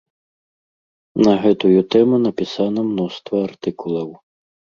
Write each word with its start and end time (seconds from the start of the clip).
На 1.27 1.33
гэтую 1.43 1.81
тэму 1.97 2.15
напісана 2.25 2.81
мноства 2.89 3.37
артыкулаў. 3.51 4.09